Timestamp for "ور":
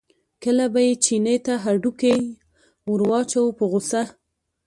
2.89-3.01